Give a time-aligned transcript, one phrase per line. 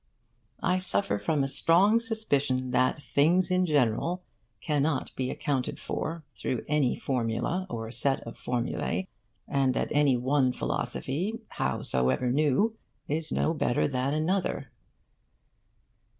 [0.63, 4.23] I suffer from a strong suspicion that things in general
[4.59, 9.09] cannot be accounted for through any formula or set of formulae,
[9.47, 12.75] and that any one philosophy, howsoever new,
[13.07, 14.71] is no better than another.